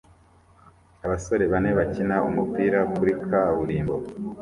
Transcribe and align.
Abasore 1.05 1.43
bane 1.51 1.71
bakina 1.79 2.15
umupira 2.29 2.79
kuri 2.95 3.11
kaburimbo 3.27 3.95